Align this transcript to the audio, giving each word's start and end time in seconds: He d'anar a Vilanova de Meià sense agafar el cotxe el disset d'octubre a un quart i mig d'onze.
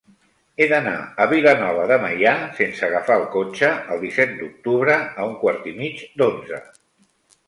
He 0.59 0.65
d'anar 0.69 0.91
a 1.25 1.25
Vilanova 1.33 1.83
de 1.91 1.97
Meià 2.05 2.31
sense 2.59 2.81
agafar 2.87 3.17
el 3.21 3.25
cotxe 3.35 3.69
el 3.97 4.01
disset 4.05 4.33
d'octubre 4.39 4.97
a 5.01 5.27
un 5.33 5.37
quart 5.45 5.69
i 5.73 5.75
mig 5.83 6.01
d'onze. 6.23 6.61